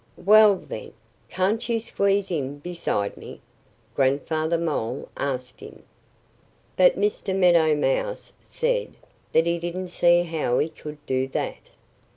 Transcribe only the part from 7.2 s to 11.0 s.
Meadow Mouse said that he didn't see how he could